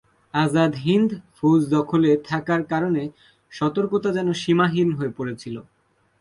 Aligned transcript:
আজাদ 0.33 0.71
হিন্দ 0.85 1.09
ফৌজ 1.37 1.61
দখলে 1.75 2.11
থাকার 2.29 2.61
কারণে 2.63 3.03
সতর্কতা 3.51 4.09
যেন 4.17 4.27
সীমাহীন 4.33 4.89
হয়ে 4.97 5.15
পড়েছিল। 5.17 5.55